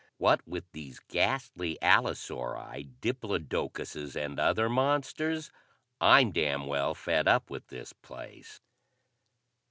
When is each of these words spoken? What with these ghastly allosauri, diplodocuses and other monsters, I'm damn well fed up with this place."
What 0.17 0.47
with 0.47 0.65
these 0.71 0.97
ghastly 0.99 1.77
allosauri, 1.79 2.89
diplodocuses 3.01 4.15
and 4.15 4.39
other 4.39 4.67
monsters, 4.67 5.51
I'm 5.99 6.31
damn 6.31 6.65
well 6.65 6.95
fed 6.95 7.27
up 7.27 7.51
with 7.51 7.67
this 7.67 7.93
place." 7.93 8.61